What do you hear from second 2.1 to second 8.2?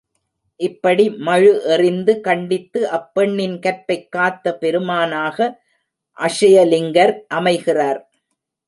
கண்டித்து அப்பெண்ணின் கற்பைக் காத்த பெருமானாக அக்ஷயலிங்கர் அமைகிறார்.